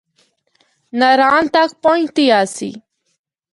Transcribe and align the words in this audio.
ناران 0.99 1.43
تک 1.53 1.69
پہنچدی 1.83 2.25
آسی۔ 2.39 2.69